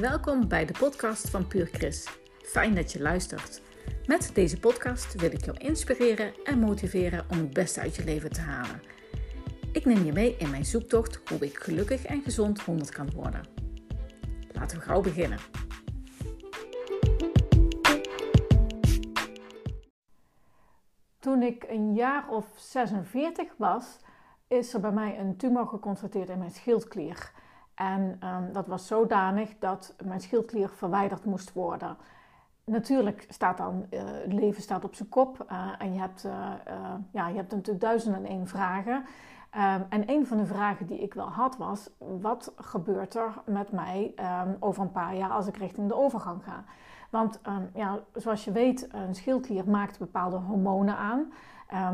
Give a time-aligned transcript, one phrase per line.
[0.00, 2.08] Welkom bij de podcast van Puur Chris.
[2.42, 3.62] Fijn dat je luistert.
[4.06, 8.30] Met deze podcast wil ik jou inspireren en motiveren om het beste uit je leven
[8.30, 8.82] te halen.
[9.72, 13.40] Ik neem je mee in mijn zoektocht hoe ik gelukkig en gezond 100 kan worden.
[14.52, 15.38] Laten we gauw beginnen.
[21.18, 23.98] Toen ik een jaar of 46 was,
[24.48, 27.32] is er bij mij een tumor geconstateerd in mijn schildklier.
[27.78, 31.96] En um, dat was zodanig dat mijn schildklier verwijderd moest worden.
[32.64, 36.32] Natuurlijk staat dan, uh, het leven staat op zijn kop uh, en je hebt, uh,
[37.12, 38.94] ja, je hebt natuurlijk duizenden en één vragen.
[38.94, 43.72] Um, en een van de vragen die ik wel had was, wat gebeurt er met
[43.72, 46.64] mij um, over een paar jaar als ik richting de overgang ga?
[47.10, 47.40] Want
[47.74, 51.32] ja, zoals je weet, een schildklier maakt bepaalde hormonen aan.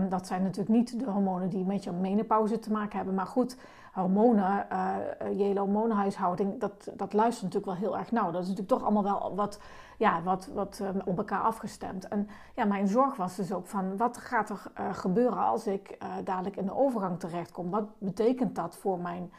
[0.08, 3.14] Dat zijn natuurlijk niet de hormonen die met je menopauze te maken hebben.
[3.14, 3.56] Maar goed,
[3.94, 4.96] hormonen, uh,
[5.38, 8.30] je hele hormonenhuishouding, dat, dat luistert natuurlijk wel heel erg nauw.
[8.30, 9.60] Dat is natuurlijk toch allemaal wel wat,
[9.98, 12.08] ja, wat, wat uh, op elkaar afgestemd.
[12.08, 15.98] En ja, mijn zorg was dus ook van, wat gaat er uh, gebeuren als ik
[16.24, 17.70] dadelijk in de overgang terechtkom?
[17.70, 19.32] Wat betekent dat voor mijn,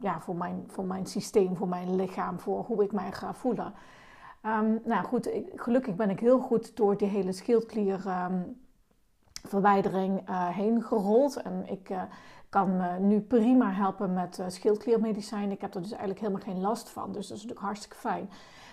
[0.00, 3.74] ja, voor, mijn, voor mijn systeem, voor mijn lichaam, voor hoe ik mij ga voelen?
[4.46, 8.06] Um, nou goed, gelukkig ben ik heel goed door die hele schildklier...
[8.06, 8.60] Um,
[9.48, 11.42] verwijdering heen gerold.
[11.42, 11.90] En ik
[12.50, 15.50] kan me nu prima helpen met uh, schildkliermedicijn.
[15.50, 17.12] Ik heb er dus eigenlijk helemaal geen last van.
[17.12, 18.30] Dus dat is natuurlijk hartstikke fijn.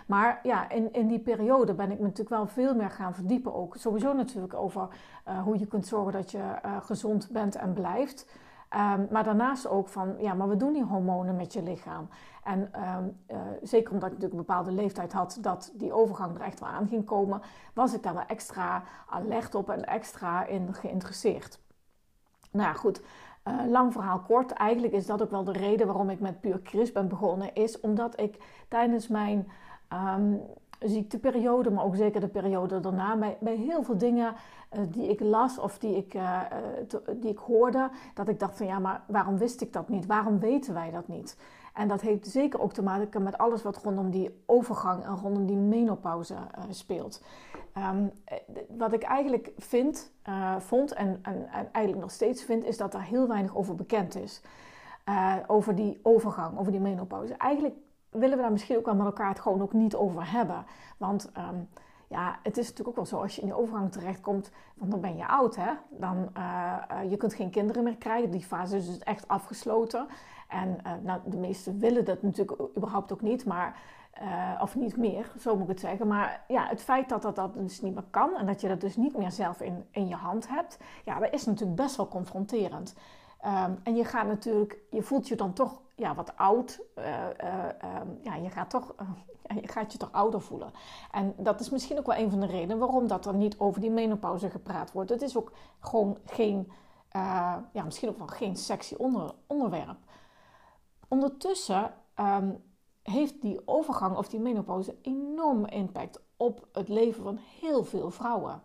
[0.07, 3.53] Maar ja, in, in die periode ben ik me natuurlijk wel veel meer gaan verdiepen.
[3.53, 4.87] Ook sowieso natuurlijk over
[5.43, 8.27] hoe je kunt zorgen dat je gezond bent en blijft.
[8.73, 12.09] Um, maar daarnaast ook van, ja, maar we doen die hormonen met je lichaam.
[12.43, 12.97] En uh,
[13.61, 16.87] zeker omdat ik natuurlijk een bepaalde leeftijd had dat die overgang er echt wel aan
[16.87, 17.41] ging komen,
[17.73, 21.59] was ik daar wel extra alert op en extra in geïnteresseerd.
[22.51, 23.01] Nou ja, goed.
[23.47, 26.59] Uh, lang verhaal kort, eigenlijk is dat ook wel de reden waarom ik met Puur
[26.63, 29.47] Chris ben begonnen, is omdat ik tijdens mijn
[29.93, 30.41] um,
[30.79, 34.33] ziekteperiode, maar ook zeker de periode daarna, bij, bij heel veel dingen
[34.73, 36.41] uh, die ik las of die ik, uh,
[37.15, 40.05] die ik hoorde, dat ik dacht van ja, maar waarom wist ik dat niet?
[40.05, 41.37] Waarom weten wij dat niet?
[41.77, 45.45] En dat heeft zeker ook te maken met alles wat rondom die overgang en rondom
[45.45, 46.35] die menopauze
[46.69, 47.23] speelt.
[47.77, 48.11] Um,
[48.77, 50.11] wat ik eigenlijk vind,
[50.57, 54.15] vond en, en, en, eigenlijk nog steeds vind, is dat er heel weinig over bekend
[54.15, 54.41] is.
[55.47, 57.33] over die overgang, over die menopauze.
[57.33, 57.75] Eigenlijk
[58.09, 60.65] willen we daar misschien ook wel met elkaar het gewoon ook niet over hebben.
[60.97, 61.69] Want um,
[62.07, 65.01] ja, het is natuurlijk ook wel zo als je in de overgang terechtkomt, want dan
[65.01, 65.71] ben je oud, hè?
[65.89, 66.29] Dan,
[67.09, 68.31] je kunt geen kinderen meer krijgen.
[68.31, 70.07] Die fase is dus echt afgesloten.
[70.47, 73.79] En uh, nou, de meesten willen dat natuurlijk überhaupt ook niet, maar,
[74.61, 76.07] of niet meer, zo moet ik het zeggen.
[76.07, 78.81] Maar ja, het feit dat dat, dat dus niet meer kan en dat je dat
[78.81, 82.07] dus niet meer zelf in, in je hand hebt, ja, dat is natuurlijk best wel
[82.07, 82.95] confronterend.
[83.45, 86.79] Um, en je gaat natuurlijk, je voelt je dan toch ja, wat oud.
[86.97, 87.05] Uh,
[88.01, 88.95] um, ja, je gaat, toch,
[89.61, 90.71] je gaat je toch ouder voelen.
[91.11, 93.81] En dat is misschien ook wel een van de redenen waarom dat er niet over
[93.81, 95.09] die menopauze gepraat wordt.
[95.09, 96.71] Het is ook gewoon geen,
[97.73, 99.97] ja, misschien ook wel geen sexy onder, onderwerp.
[101.07, 102.63] Ondertussen um,
[103.03, 108.61] heeft die overgang of die menopauze enorme impact op het leven van heel veel vrouwen.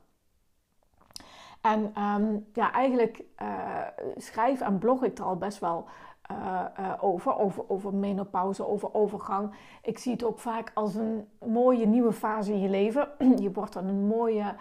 [1.60, 3.25] En um, ja, eigenlijk
[4.16, 5.86] schrijf en blog ik er al best wel
[6.30, 9.54] uh, uh, over, over, over menopauze, over overgang.
[9.82, 13.09] Ik zie het ook vaak als een mooie nieuwe fase in je leven.
[13.42, 14.54] je wordt dan een mooie,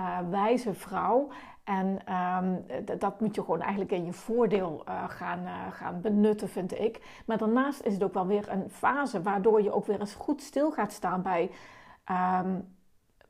[0.00, 1.28] uh, wijze vrouw.
[1.64, 1.98] En
[2.44, 2.64] um,
[2.98, 7.22] dat moet je gewoon eigenlijk in je voordeel gaan, gaan benutten, vind ik.
[7.26, 10.42] Maar daarnaast is het ook wel weer een fase waardoor je ook weer eens goed
[10.42, 11.50] stil gaat staan bij.
[12.40, 12.74] Um,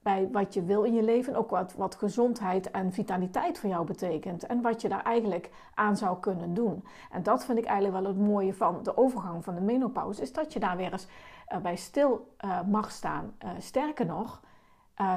[0.03, 1.34] bij wat je wil in je leven.
[1.34, 4.47] Ook wat, wat gezondheid en vitaliteit voor jou betekent.
[4.47, 6.84] En wat je daar eigenlijk aan zou kunnen doen.
[7.10, 10.22] En dat vind ik eigenlijk wel het mooie van de overgang van de menopauze.
[10.22, 11.06] Is dat je daar weer eens
[11.53, 12.34] uh, bij stil
[12.66, 13.37] mag staan.
[13.59, 14.41] Sterker nog,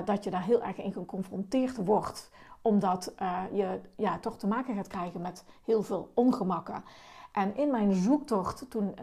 [0.05, 2.31] dat je daar heel erg in geconfronteerd wordt.
[2.65, 3.13] Omdat
[3.51, 6.83] je ja, toch te maken gaat krijgen met heel veel ongemakken.
[7.31, 8.95] En in mijn zoektocht, toen,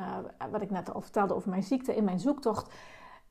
[0.51, 2.73] wat ik net al vertelde over mijn ziekte, in mijn zoektocht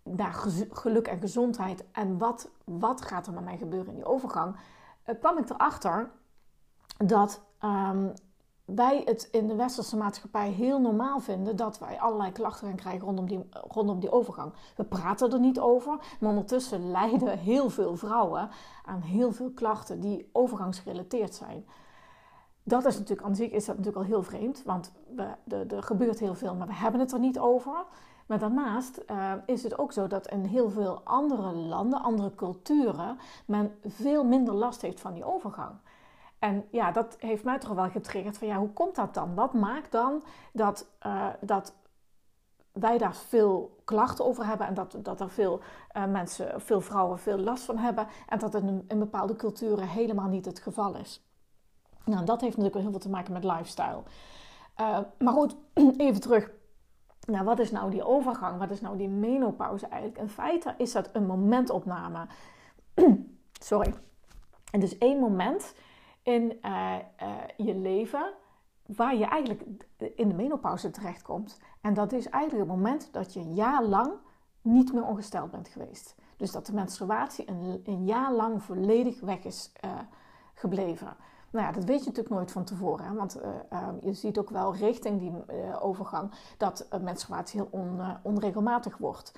[0.04, 0.34] naar
[0.72, 4.56] geluk en gezondheid en wat, wat gaat er met mij gebeuren in die overgang,
[5.06, 6.12] uh, kwam ik erachter
[6.98, 8.14] dat um,
[8.66, 13.06] wij het in de westerse maatschappij heel normaal vinden dat wij allerlei klachten gaan krijgen
[13.06, 14.54] rondom die, rondom die overgang.
[14.76, 18.50] We praten er niet over, maar ondertussen lijden heel veel vrouwen
[18.86, 21.66] aan heel veel klachten die overgangsgerelateerd zijn.
[22.64, 24.92] Dat is natuurlijk aan is dat natuurlijk al heel vreemd, want
[25.48, 27.86] er gebeurt heel veel, maar we hebben het er niet over.
[28.26, 33.18] Maar daarnaast uh, is het ook zo dat in heel veel andere landen, andere culturen,
[33.46, 35.72] men veel minder last heeft van die overgang.
[36.42, 39.36] En ja, dat heeft mij toch wel getriggerd van ja, hoe komt dat dan?
[39.36, 40.24] Wat maakt dan
[40.54, 41.74] dat, uh, dat
[42.72, 45.60] wij daar veel klachten over hebben en dat, dat er veel
[45.98, 50.28] uh, mensen, veel vrouwen veel last van hebben en dat het in, bepaalde culturen helemaal
[50.28, 51.26] niet het geval is.
[52.06, 54.04] Nou, dat heeft natuurlijk heel veel te maken met lifestyle.
[54.82, 55.56] Uh, maar goed,
[55.98, 56.52] even terug.
[57.28, 58.60] Nou, wat is nou die overgang?
[58.60, 60.22] Wat is nou die menopauze eigenlijk?
[60.22, 62.28] In feite is dat een momentopname.
[63.72, 63.94] Sorry.
[64.72, 65.74] En dus één moment
[66.24, 66.96] in uh,
[67.58, 68.34] je leven
[68.86, 69.64] waar je eigenlijk
[70.16, 71.60] in de menopauze terechtkomt.
[71.82, 74.14] En dat is eigenlijk het moment dat je een jaar lang
[74.62, 76.16] niet meer ongesteld bent geweest.
[76.38, 79.92] Dus dat de menstruatie een, een jaar lang volledig weg is uh,
[80.54, 81.16] gebleven.
[81.52, 83.16] Nou ja, dat weet je natuurlijk nooit van tevoren.
[83.16, 85.34] Want uh, je ziet ook wel richting die
[85.80, 89.32] overgang dat menstruatie heel on, onregelmatig wordt.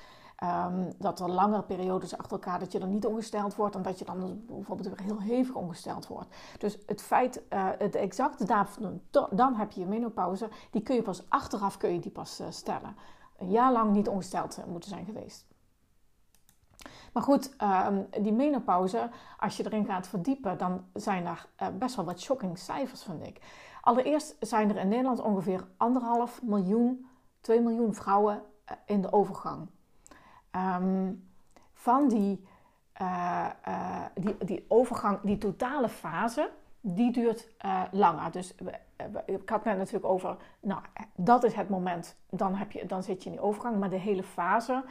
[0.43, 3.99] Um, dat er langere periodes achter elkaar dat je dan niet ongesteld wordt en dat
[3.99, 6.35] je dan bijvoorbeeld weer heel hevig ongesteld wordt.
[6.57, 9.01] Dus het feit, uh, het exacte datum,
[9.31, 12.47] dan heb je je menopauze, die kun je pas achteraf kun je die pas uh,
[12.49, 12.95] stellen.
[13.37, 15.45] Een jaar lang niet ongesteld uh, moeten zijn geweest.
[17.13, 19.09] Maar goed, um, die menopauze,
[19.39, 23.41] als je erin gaat verdiepen, dan zijn er best wel wat shocking cijfers, vind ik.
[23.81, 27.07] Allereerst zijn er in Nederland ongeveer anderhalf miljoen,
[27.41, 28.41] 2 miljoen vrouwen
[28.85, 29.67] in de overgang.
[30.55, 31.23] Um,
[31.73, 32.47] van die,
[33.01, 36.49] uh, uh, die, die overgang, die totale fase,
[36.81, 38.31] die duurt uh, langer.
[38.31, 38.55] Dus
[39.25, 40.81] ik had net natuurlijk over, nou,
[41.15, 43.79] dat is het moment, dan, heb je, dan zit je in die overgang.
[43.79, 44.83] Maar de hele fase,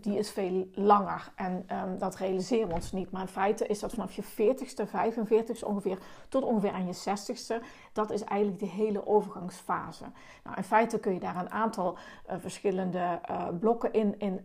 [0.00, 1.32] die is veel langer.
[1.34, 3.10] En um, dat realiseren we ons niet.
[3.10, 7.64] Maar in feite is dat vanaf je 40ste, 45ste ongeveer, tot ongeveer aan je 60ste.
[7.92, 10.04] Dat is eigenlijk de hele overgangsfase.
[10.44, 11.96] Nou, in feite kun je daar een aantal
[12.30, 13.20] uh, verschillende
[13.60, 14.44] blokken in, in,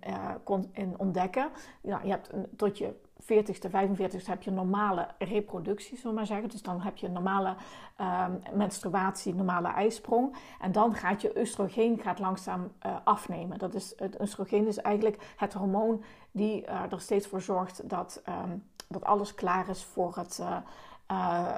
[0.72, 1.50] in ontdekken.
[1.81, 2.94] Nou, je hebt tot je
[3.25, 6.50] 40ste, 45ste heb je normale reproductie, zullen we maar zeggen.
[6.50, 7.56] Dus dan heb je normale
[8.01, 10.36] um, menstruatie, normale ijsprong.
[10.60, 13.57] En dan gaat je oestrogeen gaat langzaam uh, afnemen.
[13.57, 18.22] Dat is, het oestrogeen is eigenlijk het hormoon die uh, er steeds voor zorgt dat,
[18.30, 20.39] um, dat alles klaar is voor het...
[20.42, 20.57] Uh,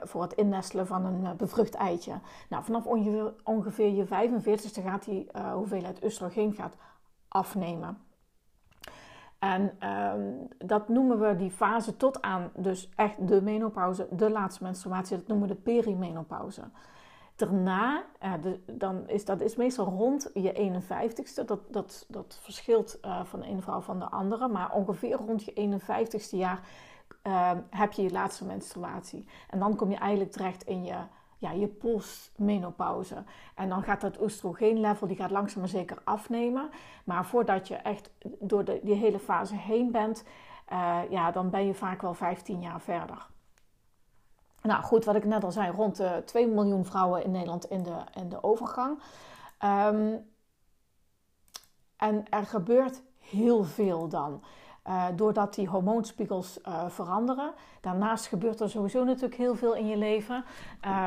[0.03, 2.19] voor het innestelen van een bevrucht eitje.
[2.49, 6.75] Nou, vanaf ongeveer, ongeveer je 45ste gaat die hoeveelheid oestrogeen gaat
[7.27, 8.06] afnemen.
[9.39, 14.63] En um, dat noemen we die fase tot aan dus echt de menopauze, de laatste
[14.63, 16.61] menstruatie, dat noemen we de perimenopauze.
[17.35, 18.03] Daarna,
[18.41, 21.45] de, dan is dat is meestal rond je 51ste.
[21.45, 24.47] Dat, dat, dat verschilt uh, van de vrouw van de andere.
[24.47, 26.59] Maar ongeveer rond je 51ste jaar
[27.23, 29.25] uh, heb je je laatste menstruatie.
[29.49, 30.95] En dan kom je eigenlijk terecht in je
[31.37, 33.23] ja, je postmenopauze.
[33.55, 36.69] En dan gaat dat oestrogeenlevel, die gaat langzaam maar zeker afnemen.
[37.03, 40.23] Maar voordat je echt door de, die hele fase heen bent,
[40.71, 43.27] uh, ja, dan ben je vaak wel 15 jaar verder.
[44.61, 47.83] Nou goed, wat ik net al zei, rond de 2 miljoen vrouwen in Nederland in
[47.83, 48.99] de, in de overgang.
[49.63, 50.25] Um,
[51.97, 54.43] en er gebeurt heel veel dan.
[54.87, 57.53] Uh, doordat die hormoonspiegels uh, veranderen.
[57.81, 60.43] Daarnaast gebeurt er sowieso natuurlijk heel veel in je leven.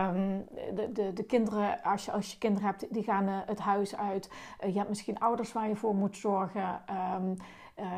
[0.08, 0.44] Um,
[0.74, 3.96] de, de, de, kinderen, als je, als je kinderen hebt, die gaan uh, het huis
[3.96, 4.30] uit.
[4.60, 6.82] je hebt misschien ouders waar je voor moet zorgen.
[7.16, 7.36] Um,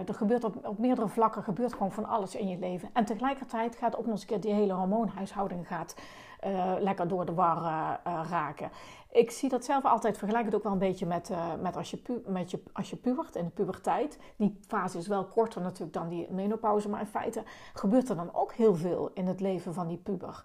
[0.07, 2.89] er gebeurt op, op, meerdere vlakken gebeurt gewoon van alles in je leven.
[2.93, 5.95] En tegelijkertijd gaat ook nog eens een keer die hele hormoonhuishouding gaat,
[6.79, 7.63] lekker door de war
[8.31, 8.71] raken.
[9.13, 11.91] Ik zie dat zelf altijd, vergelijk het ook wel een beetje met, uh, met, als,
[11.91, 14.19] je pu met je, als je pubert in de puberteit.
[14.37, 17.43] Die fase is wel korter natuurlijk dan die menopauze, maar in feite
[17.73, 20.45] gebeurt er dan ook heel veel in het leven van die puber.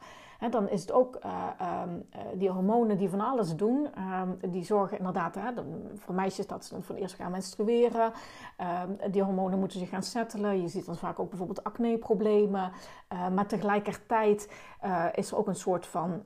[0.49, 3.87] Dan is het ook uh, um, uh, die hormonen die van alles doen.
[4.21, 5.51] Um, die zorgen inderdaad, hè,
[5.95, 8.11] voor meisjes dat ze dan van eerst gaan menstrueren.
[8.89, 10.61] Um, die hormonen moeten zich gaan settelen.
[10.61, 12.71] Je ziet dan vaak ook bijvoorbeeld acneproblemen.
[13.33, 14.51] Maar tegelijkertijd
[15.13, 16.23] is er ook een soort van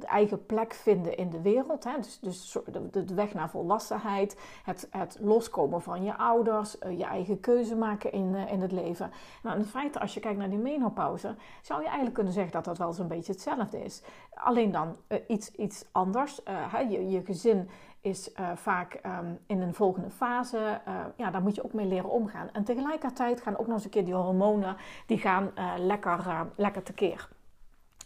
[0.00, 1.84] eigen plek vinden in de wereld.
[1.84, 1.96] Hè?
[1.96, 4.36] Dus, dus de, de, weg naar volwassenheid.
[4.64, 6.76] Het, het loskomen van je ouders.
[6.96, 9.10] je eigen keuze maken in, in het leven.
[9.42, 12.64] Nou, in feite, als je kijkt naar die menopauze, zou je eigenlijk kunnen zeggen dat
[12.64, 14.02] dat wel zo'n beetje hetzelfde is.
[14.34, 16.40] Alleen dan uh, iets, iets anders.
[16.48, 17.68] Uh, je, je gezin
[18.00, 20.80] is uh, vaak um, in een volgende fase.
[21.16, 22.50] ja, daar moet je ook mee leren omgaan.
[22.52, 27.28] En tegelijkertijd gaan ook nog eens een keer die hormonen, die gaan lekker, lekker tekeer.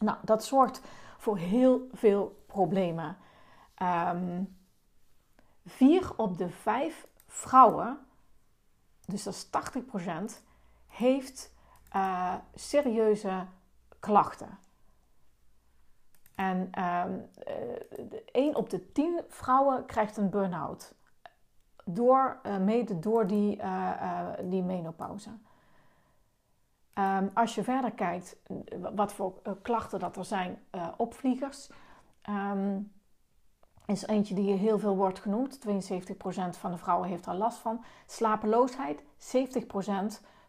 [0.02, 0.80] Nou, dat zorgt
[1.18, 3.16] voor heel veel problemen.
[3.82, 4.56] Um,
[5.66, 7.98] vier op de vijf vrouwen,
[9.06, 10.42] dus dat is 80%,
[10.86, 11.54] heeft
[12.54, 13.46] serieuze
[14.00, 14.58] klachten.
[16.34, 17.18] En ehm,
[18.32, 20.94] 1 eh, op de 10 vrouwen krijgt een burn-out.
[21.84, 23.62] Door, uh, mede door die,
[24.42, 25.30] die menopauze.
[26.98, 28.36] Um, als je verder kijkt
[28.94, 29.32] wat voor
[29.62, 30.58] klachten dat er zijn,
[30.96, 31.70] opvliegers.
[32.30, 32.92] Um,
[33.86, 35.58] is eentje die heel veel wordt genoemd.
[35.58, 35.62] 72%
[36.58, 37.84] van de vrouwen heeft er last van.
[38.06, 39.04] Slapeloosheid, 70%.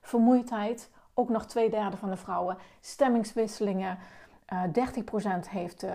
[0.01, 2.57] Vermoeidheid, ook nog twee derde van de vrouwen.
[2.79, 3.97] Stemmingswisselingen,
[4.53, 4.71] uh, eh,
[5.43, 5.91] 30% heeft uh,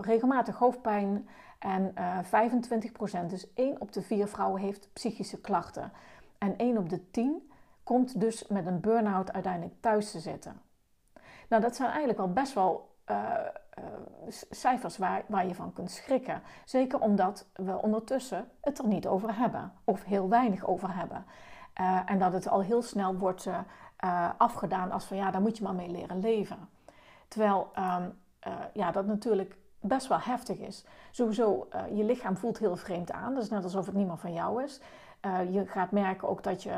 [0.00, 1.28] regelmatig hoofdpijn.
[1.58, 1.94] En
[2.24, 5.92] 25%, dus 1 op de 4 vrouwen heeft psychische klachten.
[6.38, 7.47] En 1 op de 10
[7.88, 10.60] komt dus met een burn-out uiteindelijk thuis te zitten.
[11.48, 12.96] Nou, dat zijn eigenlijk wel best wel
[14.50, 16.42] cijfers waar, waar je van kunt schrikken.
[16.64, 21.24] Zeker omdat we ondertussen het er niet over hebben, of heel weinig over hebben.
[22.06, 23.48] en dat het al heel snel wordt
[24.36, 26.68] afgedaan als van ja, daar moet je maar mee leren leven.
[27.28, 28.04] Terwijl uh,
[28.72, 30.84] ja, dat natuurlijk best wel heftig is.
[31.10, 33.34] Sowieso, je lichaam voelt heel vreemd aan.
[33.34, 34.80] Dat is net alsof het niet meer van jou is.
[35.50, 36.72] Je gaat merken ook dat je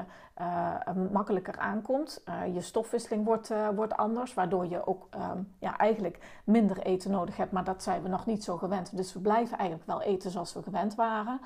[1.12, 2.23] makkelijker aankomt.
[2.52, 7.52] je stofwisseling wordt, wordt anders, waardoor je ook um, ja, eigenlijk minder eten nodig hebt.
[7.52, 8.97] Maar dat zijn we nog niet zo gewend.
[8.97, 11.40] Dus we blijven eigenlijk wel eten zoals we gewend waren.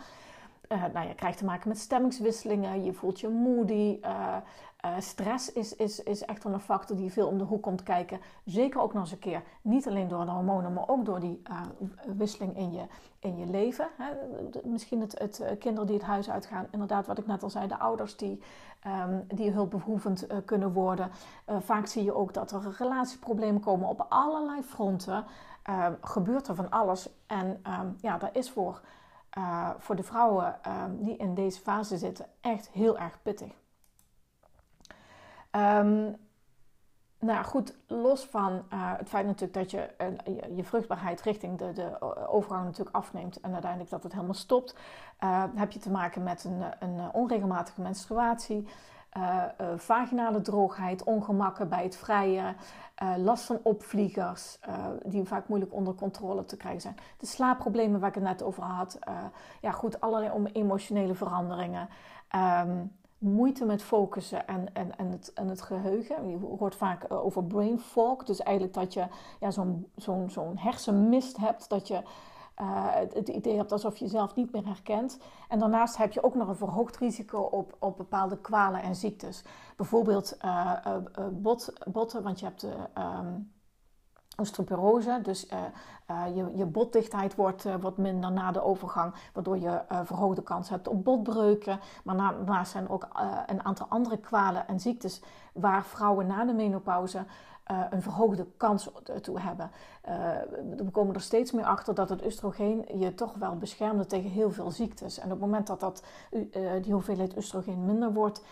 [0.68, 4.00] nou, je krijgt te maken met stemmingswisselingen, je voelt je moody,
[4.84, 7.82] uh, stress is, is, is echt wel een factor die veel om de hoek komt
[7.82, 8.20] kijken.
[8.44, 9.42] Zeker ook nog eens een keer.
[9.62, 11.60] Niet alleen door de hormonen, maar ook door die uh,
[12.16, 12.82] wisseling in je,
[13.18, 13.88] in je leven.
[13.96, 14.12] Hè.
[14.64, 16.66] Misschien het, het uh, kinderen die het huis uitgaan.
[16.70, 18.42] Inderdaad, wat ik net al zei, de ouders die,
[18.86, 21.10] um, die hulpbehoevend kunnen worden.
[21.46, 25.24] vaak zie je ook dat er relatieproblemen komen op allerlei fronten.
[25.62, 27.08] Ehm, gebeurt er van alles.
[27.26, 28.80] En um, ja, dat is voor,
[29.78, 30.58] voor de vrouwen
[30.98, 33.63] die in deze fase zitten echt heel erg pittig.
[35.56, 36.16] Um,
[37.18, 39.90] nou goed, los van uh, het feit natuurlijk dat je
[40.54, 44.76] je, vruchtbaarheid richting de, de overgang natuurlijk afneemt en uiteindelijk dat het helemaal stopt,
[45.24, 48.68] uh, heb je te maken met een, een onregelmatige menstruatie,
[49.76, 52.56] vaginale droogheid, ongemakken bij het vrijen,
[53.16, 54.58] last van opvliegers
[55.04, 58.62] die vaak moeilijk onder controle te krijgen zijn, de slaapproblemen waar ik het net over
[58.62, 58.98] had,
[59.60, 61.88] ja goed, allerlei emotionele veranderingen.
[62.66, 62.92] Um,
[63.24, 66.28] moeite met focussen en, en, en, het, en het geheugen.
[66.28, 68.24] Je hoort vaak eh, over brain fog.
[68.24, 69.06] Dus eigenlijk dat je
[69.40, 71.68] ja, zo'n zo'n zo'n hersenmist hebt.
[71.68, 72.02] Dat je
[72.60, 75.18] uh, het, idee hebt alsof je jezelf niet meer herkent.
[75.48, 79.44] En daarnaast heb je ook nog een verhoogd risico op, op bepaalde kwalen en ziektes.
[79.76, 80.76] Bijvoorbeeld uh,
[81.32, 82.62] bot, botten, want je hebt...
[82.98, 83.52] Um,
[84.36, 85.18] osteoporose.
[85.22, 85.58] Dus uh,
[86.10, 90.68] uh, je, je botdichtheid wordt, uh, wordt minder na de overgang, waardoor je verhoogde kans
[90.68, 91.80] hebt op botbreuken.
[92.04, 93.08] Maar daarnaast zijn ook
[93.46, 95.22] een aantal andere kwalen en ziektes
[95.52, 97.24] waar vrouwen na de menopauze
[97.90, 98.90] een verhoogde kans
[99.22, 99.70] toe hebben.
[100.76, 104.50] we komen er steeds meer achter dat het oestrogeen je toch wel beschermt tegen heel
[104.52, 105.18] veel ziektes.
[105.18, 106.02] En op het moment dat, dat
[106.82, 108.42] die hoeveelheid oestrogeen minder wordt,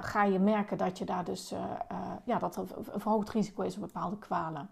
[0.00, 1.54] ga je merken dat je daar dus
[2.24, 4.68] ja, dat er een verhoogd risico is op bepaalde kwalen.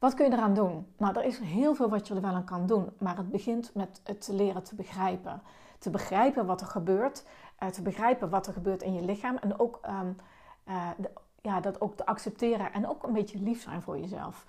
[0.00, 0.86] Wat kun je eraan doen?
[0.96, 3.74] Nou, er is heel veel wat je er wel aan kan doen, maar het begint
[3.74, 5.42] met het leren te begrijpen.
[5.78, 7.24] Te begrijpen wat er gebeurt,
[7.62, 11.10] uh, te begrijpen wat er gebeurt in je lichaam en ook uh, de,
[11.42, 14.46] ja, dat ook te accepteren en ook een beetje lief zijn voor jezelf.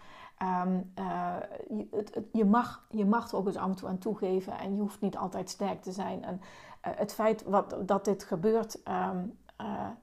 [0.63, 1.35] Um, uh,
[2.31, 5.01] je, mag, je mag er ook eens af en toe aan toegeven en je hoeft
[5.01, 6.23] niet altijd sterk te zijn.
[6.23, 6.41] En
[6.81, 9.37] het feit wat, dat dit gebeurt, um,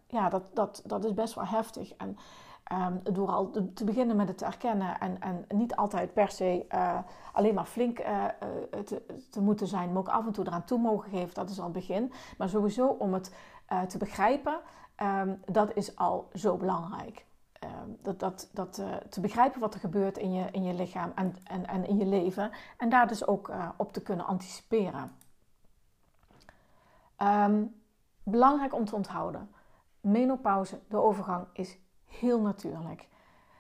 [0.07, 1.95] ja, dat, dat, dat is best wel heftig.
[1.95, 2.17] En
[2.73, 6.67] Um, door al te beginnen met het te erkennen en, en niet altijd per se
[6.75, 6.99] uh,
[7.33, 8.25] alleen maar flink uh,
[8.85, 11.59] te, te, moeten zijn, maar ook af en toe eraan toe mogen geven, dat is
[11.59, 12.13] al het begin.
[12.39, 13.35] Maar sowieso om het
[13.89, 14.61] te begrijpen,
[15.03, 17.27] um, dat is al zo belangrijk.
[17.65, 21.37] Um, dat, dat, dat te begrijpen wat er gebeurt in je, in je lichaam en,
[21.45, 25.13] en, en in je leven en daar dus ook op te kunnen anticiperen.
[28.23, 29.51] belangrijk om te onthouden.
[30.01, 33.09] Menopauze, de overgang, is heel natuurlijk.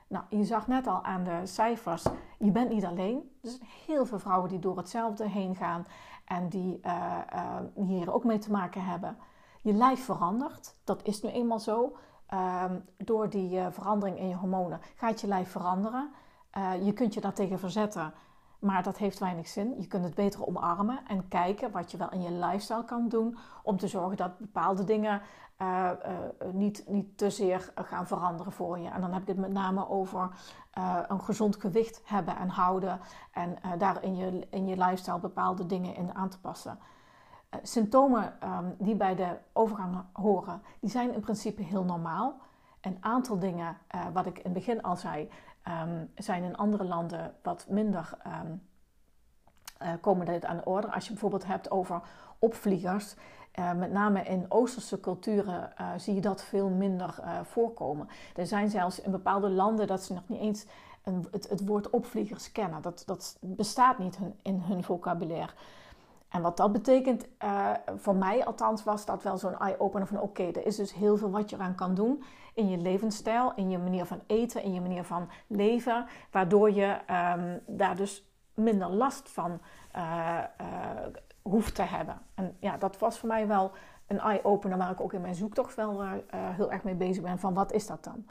[0.08, 2.04] Nou, je zag net al aan de cijfers,
[2.38, 3.30] je bent niet alleen.
[3.42, 5.86] Er zijn heel veel vrouwen die door hetzelfde heen gaan
[6.24, 9.16] en die uh, uh, hier ook mee te maken hebben.
[9.62, 11.96] Je lijf verandert, dat is nu eenmaal zo.
[12.34, 12.64] Uh,
[12.96, 16.10] door die uh, verandering in je hormonen gaat je lijf veranderen.
[16.82, 18.14] je kunt je daartegen verzetten,
[18.58, 19.74] maar dat heeft weinig zin.
[19.78, 23.38] Je kunt het beter omarmen en kijken wat je wel in je lifestyle kan doen
[23.62, 25.20] om te zorgen dat bepaalde dingen
[25.62, 28.88] uh, uh, niet, niet te zeer gaan veranderen voor je.
[28.88, 30.30] En dan heb ik het met name over
[30.78, 33.00] uh, een gezond gewicht hebben en houden
[33.32, 36.78] en daar in je, in je lifestyle bepaalde dingen in aan te passen.
[37.62, 42.36] symptomen um, die bij de overgang horen, die zijn in principe heel normaal.
[42.80, 43.76] Een aantal dingen,
[44.12, 45.30] wat ik in het begin al zei,
[45.68, 48.62] um, zijn in andere landen wat minder um,
[50.00, 50.92] komen dit aan de orde.
[50.92, 52.00] Als je bijvoorbeeld hebt over
[52.38, 53.14] opvliegers,
[53.58, 58.08] uh, met name in Oosterse culturen uh, zie je dat veel minder uh, voorkomen.
[58.36, 60.66] Er zijn zelfs in bepaalde landen dat ze nog niet eens
[61.02, 62.82] een, het, het woord opvliegers kennen.
[62.82, 65.52] Dat, dat bestaat niet in hun vocabulaire.
[66.28, 70.42] En wat dat betekent, uh, voor mij althans, was dat wel zo'n eye-opener van oké,
[70.42, 72.22] er is dus heel veel wat je eraan kan doen
[72.54, 76.98] in je levensstijl, in je manier van eten, in je manier van leven, waardoor je
[77.36, 79.60] um, daar dus minder last van
[79.96, 80.66] uh, uh,
[81.42, 82.20] hoeft te hebben.
[82.34, 83.72] En ja, dat was voor mij wel
[84.06, 87.54] een eye-opener waar ik ook in mijn zoektocht wel heel erg mee bezig ben van
[87.54, 88.26] wat is dat dan?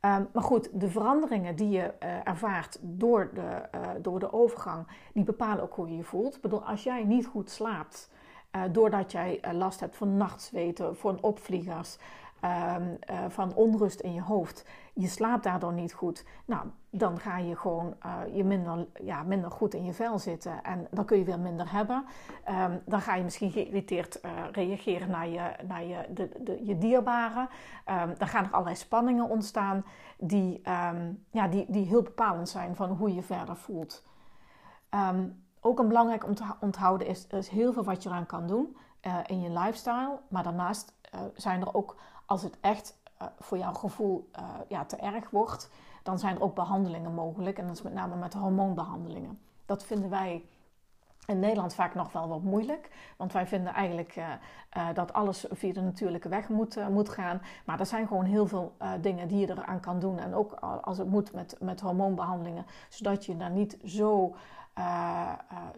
[0.00, 4.86] Ehm, maar goed, de veranderingen die je uh, ervaart door de, uh, door de overgang,
[5.12, 6.34] die bepalen ook hoe je je voelt.
[6.34, 8.10] Ik bedoel, als jij niet goed slaapt,
[8.56, 11.98] uh, doordat jij last hebt van nachtzweten, van opvliegers,
[12.76, 12.98] um,
[13.28, 16.66] van onrust in je hoofd, je slaapt daardoor niet goed, nou,
[16.98, 20.86] dan ga je gewoon uh, je minder, ja, minder goed in je vel zitten en
[20.90, 22.04] dan kun je weer minder hebben.
[22.48, 26.78] Um, dan ga je misschien geïrriteerd uh, reageren naar je, naar je, de, de, je
[26.78, 27.48] dierbaren.
[27.88, 29.84] Um, dan gaan er allerlei spanningen ontstaan
[30.18, 30.62] die,
[30.92, 34.04] um, ja, die, die heel bepalend zijn van hoe je verder voelt.
[35.60, 38.46] ook een belangrijk om te onthouden is, er is heel veel wat je eraan kan
[38.46, 40.18] doen uh, in je lifestyle.
[40.28, 40.94] Maar daarnaast
[41.34, 42.98] zijn er ook, als het echt
[43.38, 44.30] voor jouw gevoel
[44.68, 45.70] ja, te erg wordt,
[46.06, 47.58] dan zijn er ook behandelingen mogelijk.
[47.58, 49.38] En dat is met name met hormoonbehandelingen.
[49.64, 50.44] Dat vinden wij
[51.26, 52.90] in Nederland vaak nog wel wat moeilijk.
[53.16, 57.40] Want wij vinden eigenlijk uh, dat alles via de natuurlijke weg moet, moet gaan.
[57.64, 60.18] Maar er zijn gewoon heel veel dingen die je eraan kan doen.
[60.18, 62.66] En ook als het moet met, met hormoonbehandelingen.
[62.88, 64.34] Zodat je daar niet zo,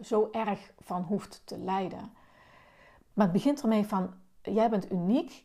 [0.01, 2.11] zo erg van hoeft te lijden.
[3.13, 5.43] Maar het begint ermee van, jij bent uniek.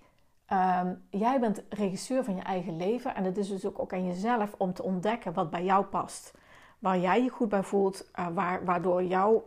[0.54, 4.54] Um, jij bent regisseur van je eigen leven en het is dus ook, aan jezelf
[4.58, 6.34] om te ontdekken wat bij jou past.
[6.78, 9.44] Waar jij je goed bij voelt, uh, waar, waardoor jouw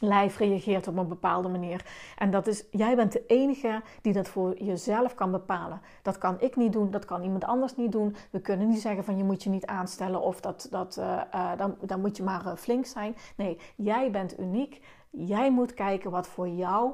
[0.00, 1.86] lijf reageert op een bepaalde manier.
[2.16, 5.80] En dat is, jij bent de enige die dat voor jezelf kan bepalen.
[6.02, 8.16] Dat kan ik niet doen, dat kan iemand anders niet doen.
[8.30, 11.50] We kunnen niet zeggen van je moet je niet aanstellen of dat, dat, uh, uh,
[11.56, 13.16] dan, dan moet je maar flink zijn.
[13.36, 14.80] Nee, jij bent uniek.
[15.10, 16.92] Jij moet kijken wat voor jou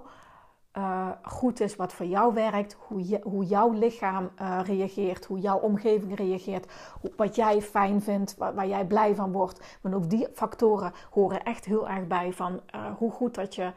[0.77, 5.39] uh, goed is, wat voor jou werkt, hoe, je, hoe jouw lichaam uh, reageert, hoe
[5.39, 6.73] jouw omgeving reageert,
[7.17, 9.79] wat jij fijn vindt, waar, jij blij van wordt.
[9.81, 13.73] Want ook die factoren horen echt heel erg bij van uh, hoe goed dat je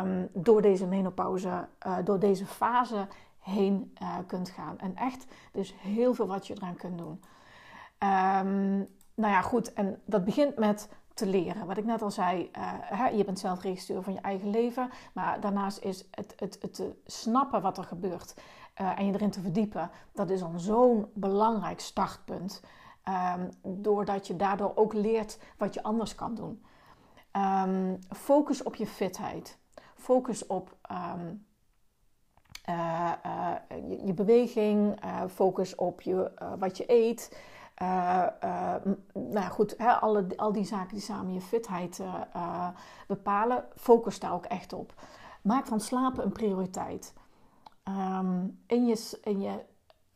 [0.00, 1.68] um, door deze menopauze,
[2.04, 3.06] door deze fase
[3.38, 4.78] heen kunt gaan.
[4.78, 7.20] En echt, dus heel veel wat je eraan kunt doen.
[7.98, 11.66] Um, nou ja, goed, en dat begint met te leren.
[11.66, 12.50] Wat ik net al zei,
[12.82, 14.90] hè, je bent zelf regisseur van je eigen leven.
[15.14, 18.34] Maar daarnaast is het, het, het snappen wat er gebeurt
[18.80, 22.62] uh, en je erin te verdiepen, dat is al zo'n belangrijk startpunt.
[23.36, 26.64] Um, doordat je daardoor ook leert wat je anders kan doen.
[27.32, 29.58] Um, focus op je fitheid.
[29.94, 31.46] Focus op um,
[32.68, 33.12] uh,
[33.68, 35.00] je, je, beweging.
[35.30, 37.36] focus op je, wat je eet.
[37.82, 38.74] Uh, uh,
[39.12, 41.98] nou goed, hè, alle, al die zaken die samen je fitheid
[42.36, 42.68] uh,
[43.06, 44.94] bepalen, focus daar ook echt op.
[45.42, 47.14] Maak van slapen een prioriteit.
[47.88, 49.64] Um, in je, in je,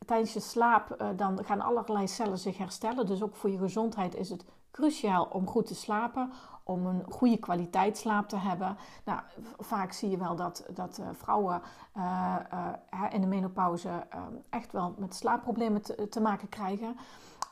[0.06, 3.06] tijdens je slaap dan gaan allerlei cellen zich herstellen.
[3.06, 6.32] Dus ook voor je gezondheid is het cruciaal om goed te slapen,
[6.66, 8.76] om een goede kwaliteit slaap te hebben.
[9.04, 9.20] Nou,
[9.58, 11.62] vaak zie je wel dat, dat uh, vrouwen
[11.96, 12.36] uh,
[12.94, 13.90] uh, in de menopauze
[14.50, 16.96] echt wel met slaapproblemen te, maken krijgen.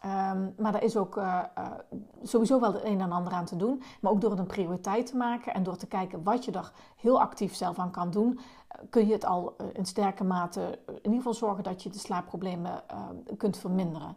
[0.05, 1.21] Um, maar daar is ook
[2.23, 3.83] sowieso wel het een en ander aan te doen.
[4.01, 6.73] Maar ook door het een prioriteit te maken en door te kijken wat je er
[6.97, 8.39] heel actief zelf aan kan doen,
[8.91, 12.83] kun je het al in sterke mate in ieder geval zorgen dat je de slaapproblemen
[13.37, 14.17] kunt verminderen.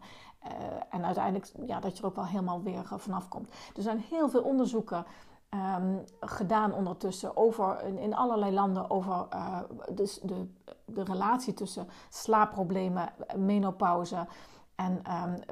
[0.90, 3.48] En uiteindelijk ja, dat je er ook wel helemaal weer vanaf komt.
[3.76, 5.04] Er zijn heel veel onderzoeken
[5.50, 9.26] um, gedaan ondertussen over, in, allerlei landen over
[9.90, 10.48] dus de,
[10.84, 14.26] de relatie tussen slaapproblemen, menopauze.
[14.74, 15.02] En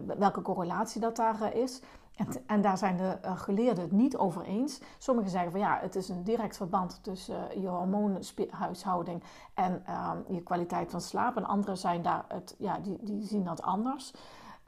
[0.05, 1.81] um, welke correlatie dat daar is.
[2.17, 4.81] En, en, daar zijn de geleerden het niet over eens.
[4.99, 9.23] Sommigen zeggen van ja, het is een direct verband tussen je hormoonhuishouding
[9.55, 11.37] en um, je kwaliteit van slaap.
[11.37, 14.13] En anderen zijn daar het, ja, die, die zien dat anders.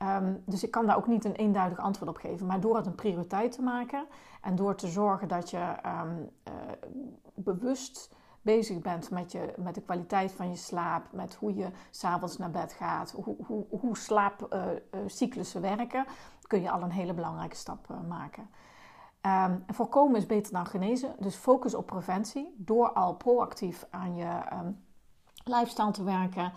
[0.02, 2.46] Um, dus ik kan daar ook niet een eenduidig antwoord op geven.
[2.46, 4.06] Maar door het een prioriteit te maken
[4.40, 5.74] en door te zorgen dat je
[7.34, 12.36] bewust bezig bent met, je, met de kwaliteit van je slaap, met hoe je s'avonds
[12.36, 16.06] naar bed gaat, hoe, hoe, hoe slaapcyclussen uh, uh, werken,
[16.46, 18.50] kun je al een hele belangrijke stap maken.
[19.22, 24.40] Um, voorkomen is beter dan genezen, dus focus op preventie door al proactief aan je
[25.44, 26.52] lifestyle te werken.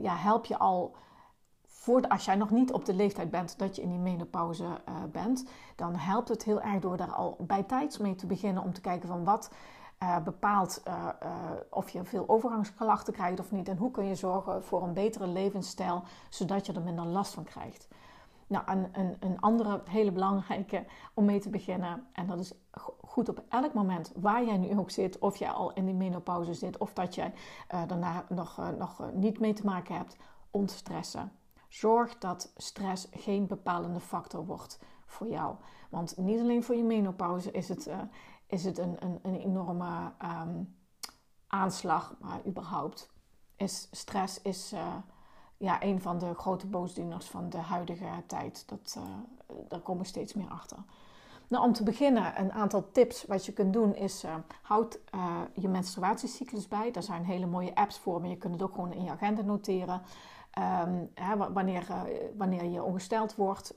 [0.00, 0.96] Ja, help je al
[1.82, 4.94] voor als jij nog niet op de leeftijd bent dat je in die menopauze uh,
[5.12, 5.44] bent,
[5.76, 8.80] dan helpt het heel erg door daar al bij tijds mee te beginnen om te
[8.80, 9.50] kijken van wat
[10.02, 11.08] uh, bepaalt uh,
[11.70, 13.68] of je veel overgangsklachten krijgt of niet.
[13.68, 17.44] En hoe kun je zorgen voor een betere levensstijl, zodat je er minder last van
[17.44, 17.88] krijgt.
[18.46, 22.52] Nou, een, een, een andere hele belangrijke om mee te beginnen, en dat is
[23.00, 26.54] goed op elk moment waar jij nu ook zit, of jij al in die menopauze
[26.54, 27.32] zit, of dat jij
[27.86, 30.16] daarna nog, nog niet mee te maken hebt,
[30.50, 31.32] ontstressen.
[31.72, 35.56] Zorg dat stress geen bepalende factor wordt voor jou.
[35.90, 37.90] Want niet alleen voor je menopauze is het,
[38.46, 40.76] is het een, een, een enorme um,
[41.46, 43.10] aanslag, maar überhaupt
[43.56, 44.74] is stress is,
[45.56, 48.68] ja, een van de grote boosdoeners van de huidige tijd.
[48.68, 49.04] Dat, uh,
[49.68, 50.78] daar komen steeds meer achter.
[51.48, 54.24] Nou, om te beginnen, een aantal tips wat je kunt doen is...
[54.62, 54.98] Houd
[55.54, 56.90] je menstruatiecyclus bij.
[56.90, 59.42] Daar zijn hele mooie apps voor, maar je kunt het ook gewoon in je agenda
[59.42, 60.02] noteren.
[60.58, 61.86] Um, hè, wanneer,
[62.36, 63.74] wanneer je ongesteld wordt,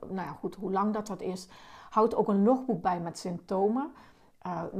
[0.00, 1.48] nou ja, goed, hoe lang dat dat is.
[1.90, 3.92] Houd ook een logboek bij met symptomen.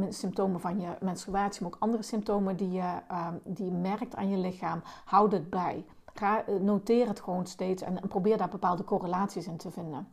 [0.08, 4.36] symptomen van je menstruatie, maar ook andere symptomen die je, ehm, die merkt aan je
[4.36, 4.82] lichaam.
[5.04, 5.84] Houd het bij.
[6.14, 10.08] Ga, eh, noteer het gewoon steeds en, probeer daar bepaalde correlaties in te vinden.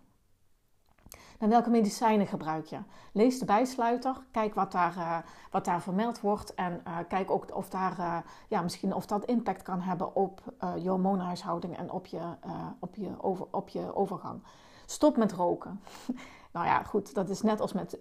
[1.39, 2.77] En welke medicijnen gebruik je?
[3.11, 5.17] Lees de bijsluiter, kijk wat daar, uh,
[5.51, 8.17] wat daar vermeld wordt en uh, kijk ook of, daar, uh,
[8.47, 10.41] ja, misschien of dat impact kan hebben op
[10.81, 12.21] je hormoonhuishouding en op je,
[12.79, 14.43] op, je over, op je overgang.
[14.85, 15.81] Stop met roken.
[16.53, 17.99] nou ja, goed, dat is net als met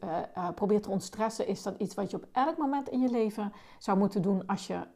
[0.55, 1.47] probeer te ontstressen.
[1.47, 4.67] Is dat iets wat je op elk moment in je leven zou moeten doen als
[4.67, 4.87] je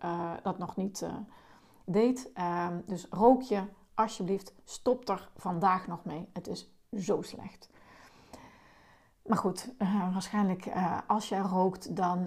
[0.43, 1.07] dat nog niet
[1.85, 2.31] deed.
[2.35, 3.63] Ehm, dus rook je,
[3.95, 6.29] alsjeblieft, stop er vandaag nog mee.
[6.33, 7.69] Het is zo slecht.
[9.29, 12.19] Maar goed, uh, waarschijnlijk uh, als jij rookt, dan,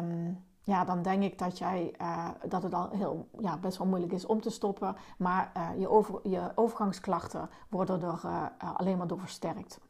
[0.00, 3.86] um, ja, dan denk ik dat, jij, uh, dat het al heel, ja, best wel
[3.86, 4.96] moeilijk is om te stoppen.
[5.18, 9.80] Maar je, over, je overgangsklachten worden er alleen maar door versterkt.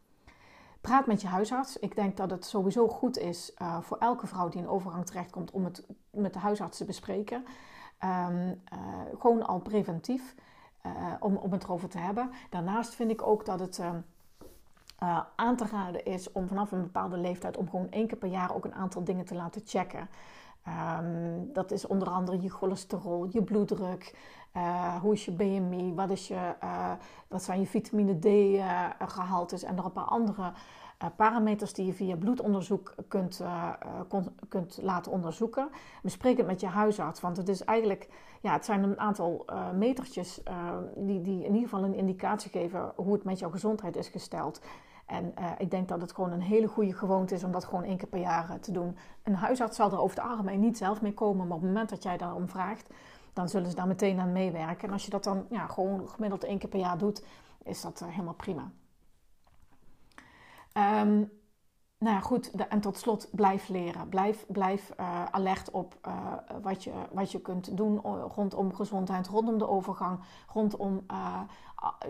[0.80, 1.78] Praat met je huisarts.
[1.78, 5.64] Ik denk dat het sowieso goed is voor elke vrouw die in overgang terechtkomt om
[5.64, 7.44] het met de huisarts te bespreken.
[8.28, 8.62] Um,
[9.18, 10.34] gewoon al preventief
[11.20, 12.30] om, om het erover te hebben.
[12.50, 13.82] Daarnaast vind ik ook dat het
[15.02, 18.28] uh, aan te raden is om vanaf een bepaalde leeftijd om gewoon één keer per
[18.28, 20.08] jaar ook een aantal dingen te laten checken.
[20.98, 24.14] Um, dat is onder andere je cholesterol, je bloeddruk,
[25.00, 26.54] hoe is je BMI, wat, is je,
[27.28, 30.52] wat zijn je vitamine D-gehaltes en nog een paar andere
[31.16, 33.72] parameters die je via bloedonderzoek kunt, uh,
[34.48, 35.68] kunt laten onderzoeken.
[36.02, 38.08] Bespreek het met je huisarts, want het is eigenlijk,
[38.40, 40.42] ja, het zijn een aantal uh, metertjes
[40.96, 44.60] die, die in ieder geval een indicatie geven hoe het met jouw gezondheid is gesteld.
[45.06, 47.96] En ik denk dat het gewoon een hele goede gewoonte is om dat gewoon één
[47.96, 48.96] keer per jaar te doen.
[49.22, 51.90] Een huisarts zal er over het algemeen niet zelf mee komen, maar op het moment
[51.90, 52.90] dat jij daarom vraagt,
[53.32, 54.88] dan zullen ze daar meteen aan meewerken.
[54.88, 57.24] En als je dat dan ja, gewoon gemiddeld één keer per jaar doet,
[57.62, 58.70] is dat helemaal prima.
[61.02, 61.30] Um,
[62.02, 62.50] nou ja, goed.
[62.50, 64.08] En tot slot, blijf leren.
[64.08, 66.14] Blijf, blijf uh, alert op uh,
[66.62, 67.98] wat, je, wat je kunt doen
[68.34, 70.18] rondom gezondheid, rondom de overgang,
[70.52, 71.40] rondom uh,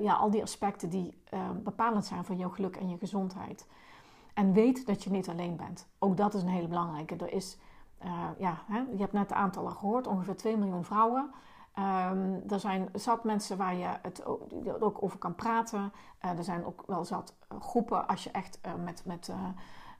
[0.00, 1.14] ja, al die aspecten die
[1.62, 3.66] bepalend zijn voor jouw geluk en je gezondheid.
[4.34, 5.88] En weet dat je niet alleen bent.
[5.98, 7.16] Ook dat is een hele belangrijke.
[7.16, 7.58] Er is,
[8.38, 11.30] ja, hè, je hebt net de aantallen gehoord, ongeveer 2 miljoen vrouwen
[11.78, 14.24] Um, er zijn zat mensen waar je het
[14.80, 15.92] ook over kan praten.
[16.18, 19.32] Er zijn ook wel zat eh, groepen als je echt met, met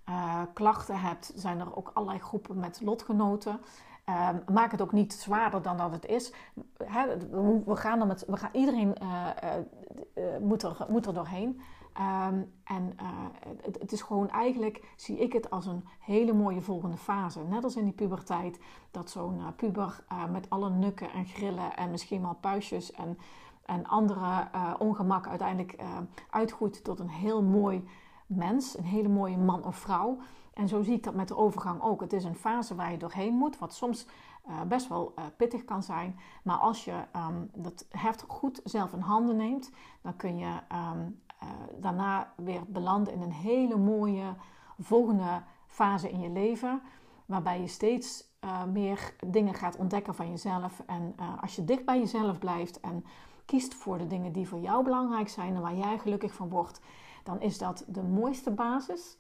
[0.09, 1.33] uh, klachten hebt.
[1.35, 3.61] Zijn er ook allerlei groepen met lotgenoten.
[4.09, 6.33] Um, maak het ook niet zwaarder dan dat het is.
[6.77, 8.97] We, gaan er met, we gaan, iedereen
[10.41, 11.61] moet, er, moet er doorheen.
[12.29, 12.97] Um, en
[13.63, 17.41] het, is gewoon eigenlijk, zie ik het als een hele mooie volgende fase.
[17.41, 18.59] Net als in die puberteit,
[18.91, 23.19] dat zo'n puber met alle nukken en grillen en misschien wel puistjes en,
[23.67, 25.83] en andere ongemak uiteindelijk
[26.31, 27.85] uitgroeit tot een heel mooi
[28.37, 30.19] mens, een hele mooie man of vrouw.
[30.55, 32.01] En zo zie ik dat met de overgang ook.
[32.01, 34.07] Het is een fase waar je doorheen moet, wat soms
[34.69, 36.19] best wel pittig kan zijn.
[36.43, 41.21] Maar als je um, dat heft goed zelf in handen neemt, dan kun je um,
[41.43, 41.49] uh,
[41.81, 44.35] daarna weer belanden in een hele mooie
[44.79, 46.83] volgende fase in je leven.
[47.27, 48.31] Waarbij je steeds
[48.73, 50.83] meer dingen gaat ontdekken van jezelf.
[50.87, 53.05] En als je dicht bij jezelf blijft en
[53.45, 56.81] kiest voor de dingen die voor jou belangrijk zijn en waar jij gelukkig van wordt,
[57.23, 59.19] dan is dat de mooiste basis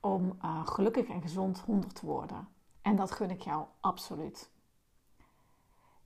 [0.00, 2.48] om gelukkig en gezond 100 te worden.
[2.82, 4.50] En dat gun ik jou absoluut.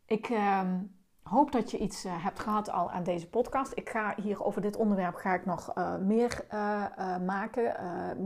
[0.06, 0.78] Ik ehm,
[1.22, 3.72] hoop dat je iets uh, hebt gehad al aan deze podcast.
[3.74, 6.44] Ik ga hier over dit onderwerp ga ik nog uh, meer
[7.26, 7.76] maken.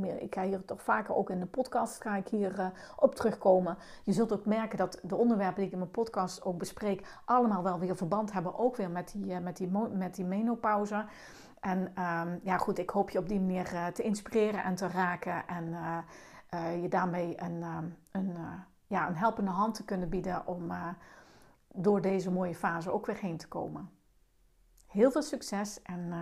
[0.00, 3.76] Meer, ik ga hier toch vaker ook in de podcast ga ik hier op terugkomen.
[4.04, 7.62] Je zult ook merken dat de onderwerpen die ik in mijn podcast ook bespreek, allemaal
[7.62, 11.04] wel weer verband hebben, ook weer met die, met die, met die menopauze.
[11.60, 15.46] En um, ja, goed, ik hoop je op die manier te inspireren en te raken
[15.46, 15.76] en
[16.82, 17.62] je daarmee een,
[18.10, 18.36] een,
[18.86, 20.72] ja, een helpende hand te kunnen bieden om
[21.74, 23.90] door deze mooie fase ook weer heen te komen.
[24.86, 26.12] Heel veel succes en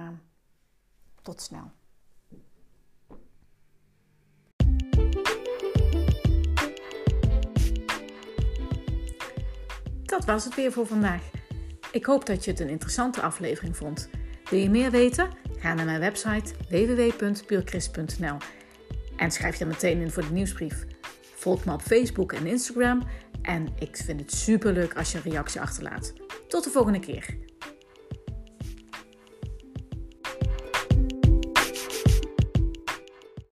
[1.22, 1.70] tot Tot snel.
[10.02, 11.30] Dat was het weer voor vandaag.
[11.92, 14.10] Ik hoop dat je het een interessante aflevering vond.
[14.50, 15.28] Wil je meer weten?
[15.58, 18.36] Ga naar mijn website www.puurchrist.nl
[19.16, 20.86] en schrijf je meteen in voor de nieuwsbrief.
[21.34, 23.02] Volg me op Facebook en Instagram
[23.42, 26.12] en ik vind het super leuk als je een reactie achterlaat.
[26.48, 27.36] Tot de volgende keer.